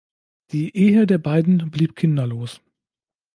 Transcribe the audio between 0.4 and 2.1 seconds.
Die Ehe der beiden blieb